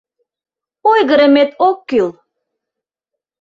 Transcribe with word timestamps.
Ойгырымет 0.91 1.51
ок 1.67 1.77
кӱл... 1.89 2.09